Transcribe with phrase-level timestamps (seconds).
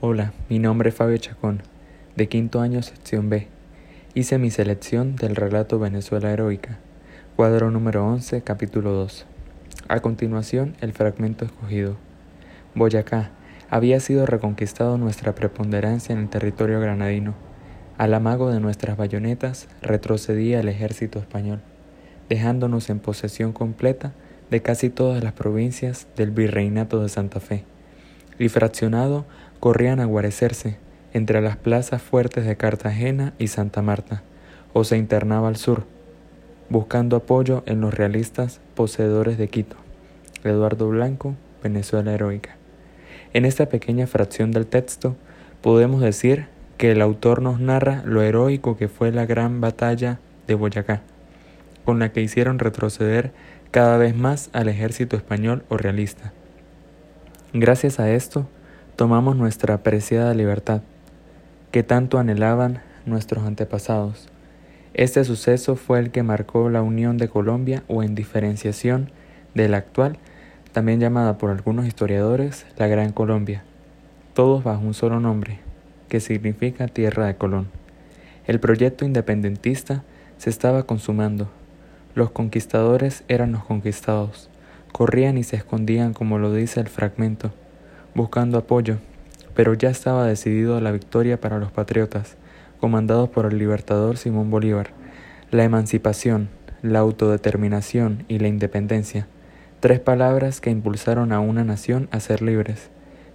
[0.00, 1.60] Hola, mi nombre es Fabio Chacón,
[2.14, 3.48] de quinto año sección B.
[4.14, 6.78] Hice mi selección del relato Venezuela Heroica,
[7.34, 9.26] cuadro número 11, capítulo 2.
[9.88, 11.96] A continuación, el fragmento escogido.
[12.76, 13.32] Boyacá
[13.70, 17.34] había sido reconquistado nuestra preponderancia en el territorio granadino.
[17.96, 21.60] Al amago de nuestras bayonetas retrocedía el ejército español,
[22.28, 24.12] dejándonos en posesión completa
[24.48, 27.64] de casi todas las provincias del virreinato de Santa Fe,
[28.38, 29.24] y fraccionado
[29.60, 30.76] corrían a guarecerse
[31.12, 34.22] entre las plazas fuertes de Cartagena y Santa Marta,
[34.72, 35.84] o se internaba al sur,
[36.68, 39.76] buscando apoyo en los realistas poseedores de Quito.
[40.44, 42.56] Eduardo Blanco, Venezuela Heroica.
[43.32, 45.16] En esta pequeña fracción del texto
[45.62, 46.46] podemos decir
[46.76, 51.02] que el autor nos narra lo heroico que fue la gran batalla de Boyacá,
[51.84, 53.32] con la que hicieron retroceder
[53.70, 56.32] cada vez más al ejército español o realista.
[57.54, 58.46] Gracias a esto,
[58.94, 60.82] tomamos nuestra apreciada libertad,
[61.70, 64.28] que tanto anhelaban nuestros antepasados.
[64.92, 69.10] Este suceso fue el que marcó la unión de Colombia o en diferenciación
[69.54, 70.18] de la actual,
[70.72, 73.64] también llamada por algunos historiadores la Gran Colombia,
[74.34, 75.58] todos bajo un solo nombre,
[76.10, 77.68] que significa Tierra de Colón.
[78.46, 80.04] El proyecto independentista
[80.36, 81.48] se estaba consumando.
[82.14, 84.50] Los conquistadores eran los conquistados,
[84.98, 87.52] corrían y se escondían como lo dice el fragmento
[88.18, 88.96] buscando apoyo,
[89.54, 92.36] pero ya estaba decidido la victoria para los patriotas,
[92.80, 94.88] comandados por el libertador Simón Bolívar,
[95.52, 96.48] la emancipación,
[96.82, 99.28] la autodeterminación y la independencia,
[99.78, 102.90] tres palabras que impulsaron a una nación a ser libres.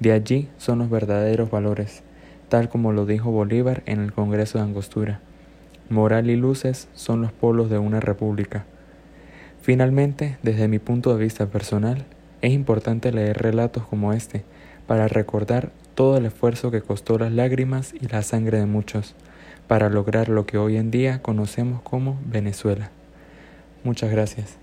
[0.00, 2.02] De allí son los verdaderos valores,
[2.48, 5.20] tal como lo dijo Bolívar en el Congreso de Angostura.
[5.88, 8.66] Moral y luces son los polos de una república.
[9.64, 12.04] Finalmente, desde mi punto de vista personal,
[12.42, 14.44] es importante leer relatos como este,
[14.86, 19.14] para recordar todo el esfuerzo que costó las lágrimas y la sangre de muchos
[19.66, 22.90] para lograr lo que hoy en día conocemos como Venezuela.
[23.84, 24.58] Muchas gracias.